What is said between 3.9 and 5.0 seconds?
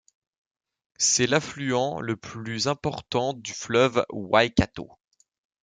Waikato.